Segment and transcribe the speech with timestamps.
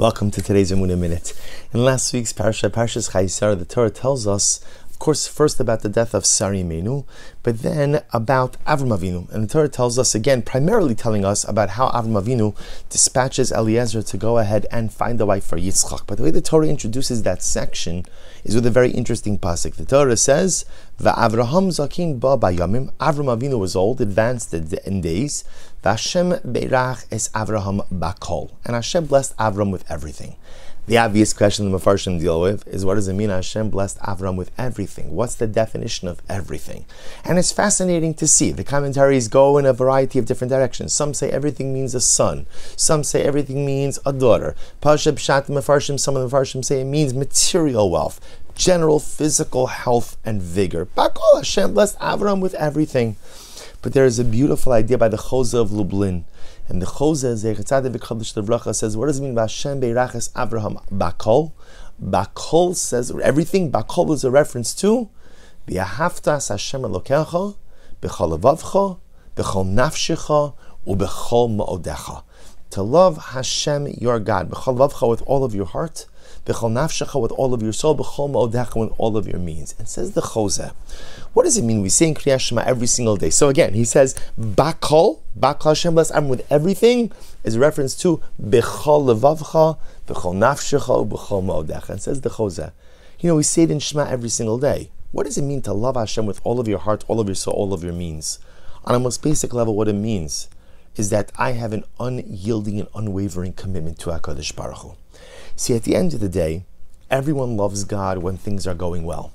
[0.00, 1.34] Welcome to today's Emunah Minute.
[1.74, 5.80] In last week's Parsha, Parshas Chayei Sarah, the Torah tells us of course, first about
[5.80, 7.06] the death of Sarah Imeinu,
[7.42, 9.30] but then about Avram Avinu.
[9.30, 12.54] And the Torah tells us again, primarily telling us about how Avram Avinu
[12.90, 16.02] dispatches Eliezer to go ahead and find a wife for Yitzchak.
[16.06, 18.04] But the way the Torah introduces that section
[18.44, 19.76] is with a very interesting pasuk.
[19.76, 20.66] The Torah says,
[21.00, 25.44] "Va'Avraham zakin ba bayamim." Avram Avinu was old, advanced in days.
[25.82, 30.36] V'Hashem beirach es Avraham bakol, and Hashem blessed Avram with everything.
[30.86, 34.36] The obvious question the Mefarshim deal with is what does it mean Hashem blessed Avram
[34.36, 35.14] with everything?
[35.14, 36.84] What's the definition of everything?
[37.24, 38.50] And it's fascinating to see.
[38.50, 40.92] The commentaries go in a variety of different directions.
[40.92, 42.46] Some say everything means a son.
[42.76, 44.56] Some say everything means a daughter.
[44.80, 48.20] Pasha Pshat Mefarshim, some of the Mefarshim say it means material wealth,
[48.54, 50.86] general physical health and vigor.
[50.86, 53.16] Bakol Hashem blessed Avram with everything.
[53.82, 56.26] But there is a beautiful idea by the Chozeh of Lublin
[56.68, 60.86] and the Chozeh Zechatzadeh V'Kadosh Levracha says, what does it mean by Hashem Beiraches Avraham
[60.90, 61.52] Bakol?
[62.02, 63.72] Bakol says everything.
[63.72, 65.08] Bakol is a reference to
[65.66, 67.56] V'Ahavtas Hashem Elokecha
[68.02, 68.98] B'Chol Levavcha
[69.34, 70.54] B'Chol Nafshecha
[70.86, 72.22] U'B'Chol Ma'odecha.
[72.70, 76.06] To love Hashem your God with all of your heart
[76.46, 79.74] with all of your soul, with all of your means.
[79.78, 80.72] And says the Chozeh.
[81.32, 81.82] What does it mean?
[81.82, 83.30] We say in Kriyat Shema every single day.
[83.30, 87.12] So again, he says, Bakol, Bakol Hashem bless I'm with everything,
[87.44, 91.90] is a reference to B'chol levavcha, B'chol nafshecha, B'chol ma'odecha.
[91.90, 92.72] And says the Chozeh.
[93.20, 94.90] You know, we say it in Shema every single day.
[95.12, 97.34] What does it mean to love Hashem with all of your heart, all of your
[97.34, 98.38] soul, all of your means?
[98.84, 100.48] On a most basic level, what it means
[100.96, 104.94] is that I have an unyielding and unwavering commitment to HaKadosh Baruch Hu.
[105.56, 106.64] See, at the end of the day,
[107.10, 109.32] everyone loves God when things are going well.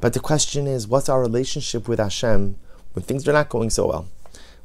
[0.00, 2.56] But the question is, what's our relationship with Hashem
[2.92, 4.08] when things are not going so well?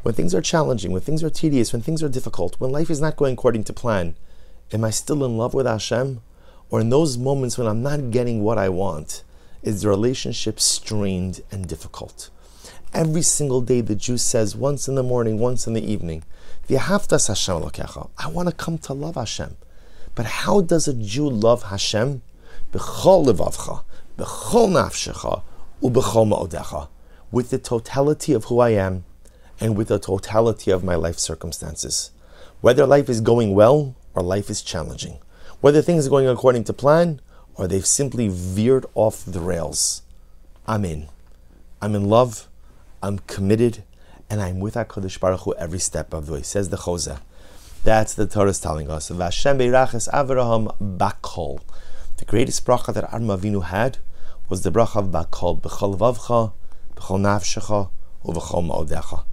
[0.03, 3.01] When things are challenging, when things are tedious, when things are difficult, when life is
[3.01, 4.15] not going according to plan,
[4.71, 6.21] am I still in love with Hashem?
[6.69, 9.23] Or in those moments when I'm not getting what I want,
[9.63, 12.29] is the relationship strained and difficult?
[12.93, 16.23] Every single day, the Jew says, once in the morning, once in the evening,
[16.69, 17.63] Hashem
[18.17, 19.55] I want to come to love Hashem.
[20.15, 22.21] But how does a Jew love Hashem?
[22.73, 23.83] B'chol b'chol.
[27.31, 29.05] With the totality of who I am
[29.59, 32.11] and with the totality of my life circumstances.
[32.61, 35.19] Whether life is going well or life is challenging.
[35.61, 37.21] Whether things are going according to plan
[37.55, 40.01] or they've simply veered off the rails.
[40.65, 41.07] I'm in.
[41.81, 42.47] I'm in love.
[43.01, 43.83] I'm committed.
[44.29, 46.41] And I'm with HaKadosh Baruch Hu every step of the way.
[46.41, 47.19] Says the Chozeh.
[47.83, 49.09] That's the Torah is telling us.
[49.09, 51.61] Vashem beiraches Avraham bakol.
[52.17, 53.99] The greatest bracha that Avram Avinu had
[54.49, 56.51] was the bracha of bakol b'chol vavcha,
[56.95, 57.89] b'chol nafshecha,
[58.25, 59.23] u'v'chol ma'odecha.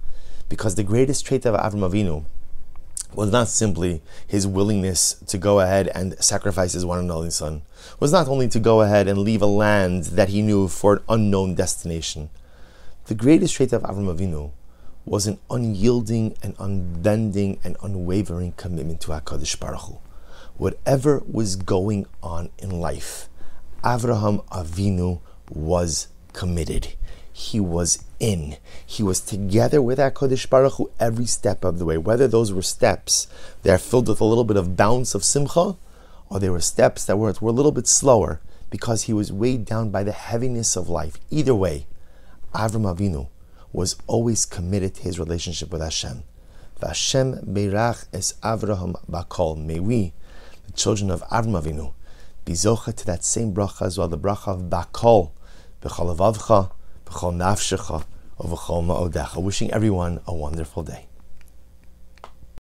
[0.47, 2.25] Because the greatest trait of Avram Avinu
[3.13, 7.63] was not simply his willingness to go ahead and sacrifice his one and only son,
[7.99, 11.03] was not only to go ahead and leave a land that he knew for an
[11.09, 12.29] unknown destination.
[13.07, 14.49] The greatest trait of Avram Avinu
[15.05, 19.97] was an unyielding and unbending and unwavering commitment to HaKadosh Baruch Hu.
[20.57, 23.29] Whatever was going on in life,
[23.83, 25.21] Avraham Avinu
[25.51, 26.95] was committed.
[27.31, 28.57] He was in.
[28.83, 31.99] He was together with HaKadosh Baruch Hu every step of the way.
[31.99, 33.27] Whether those were steps
[33.61, 35.77] that are filled with a little bit of bounce of simcha,
[36.27, 38.41] or they were steps that were, were a little bit slower
[38.71, 41.17] because he was weighed down by the heaviness of life.
[41.29, 41.85] Either way,
[42.55, 43.27] Avram Avinu
[43.73, 46.23] was always committed to his relationship with Hashem.
[46.81, 49.57] Vashem Beirach es Avraham Bakol.
[49.57, 50.13] May we,
[50.65, 51.93] the children of Avram Avinu,
[52.45, 55.31] be zocha to that same bracha as well, the bracha of Bakol,
[55.81, 56.71] B'chol avavcha,
[57.05, 58.05] B'chol nafshecha.
[59.41, 61.07] Wishing everyone a wonderful day.